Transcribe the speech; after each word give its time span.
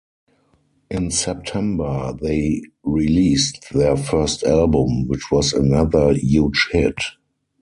In 0.89 1.11
September 1.11 2.11
they 2.19 2.63
released 2.83 3.67
their 3.71 3.95
first 3.95 4.41
album, 4.41 5.07
which 5.07 5.29
was 5.29 5.53
another 5.53 6.13
huge 6.15 6.69
hit. 6.71 6.97